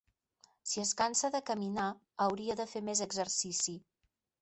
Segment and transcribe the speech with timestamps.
[0.71, 1.87] Si es cansa de caminar
[2.27, 3.81] hauria de fer més exercici.